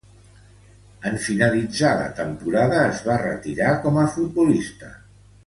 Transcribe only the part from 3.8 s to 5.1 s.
com a futbolista.